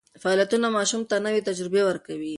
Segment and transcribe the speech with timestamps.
[0.21, 2.29] فعالیتونه ماشوم ته نوې تجربې ورکوي.